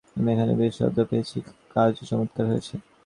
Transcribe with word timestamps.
আমি 0.15 0.29
এখানে 0.33 0.53
বেশ 0.59 0.71
সদ্ব্যবহার 0.77 1.09
পেয়েছি, 1.11 1.37
কাজও 1.73 2.03
চমৎকার 2.09 2.45
হচ্ছে। 2.51 2.75